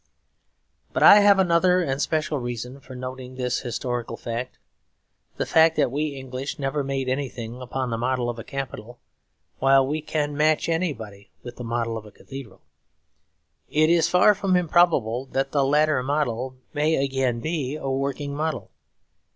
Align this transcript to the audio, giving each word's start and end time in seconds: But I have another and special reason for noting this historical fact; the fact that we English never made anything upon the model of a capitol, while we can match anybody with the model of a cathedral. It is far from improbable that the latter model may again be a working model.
But 0.93 1.03
I 1.03 1.19
have 1.19 1.37
another 1.37 1.79
and 1.79 2.01
special 2.01 2.39
reason 2.39 2.79
for 2.79 2.95
noting 2.95 3.35
this 3.35 3.59
historical 3.59 4.17
fact; 4.17 4.57
the 5.37 5.45
fact 5.45 5.75
that 5.75 5.91
we 5.91 6.15
English 6.15 6.57
never 6.57 6.83
made 6.83 7.07
anything 7.07 7.61
upon 7.61 7.91
the 7.91 7.99
model 7.99 8.27
of 8.27 8.39
a 8.39 8.43
capitol, 8.43 8.97
while 9.59 9.85
we 9.85 10.01
can 10.01 10.35
match 10.35 10.67
anybody 10.67 11.29
with 11.43 11.57
the 11.57 11.63
model 11.63 11.99
of 11.99 12.07
a 12.07 12.11
cathedral. 12.11 12.61
It 13.69 13.91
is 13.91 14.09
far 14.09 14.33
from 14.33 14.55
improbable 14.55 15.25
that 15.33 15.51
the 15.51 15.63
latter 15.63 16.01
model 16.01 16.55
may 16.73 16.95
again 16.95 17.39
be 17.39 17.75
a 17.75 17.87
working 17.87 18.33
model. 18.35 18.71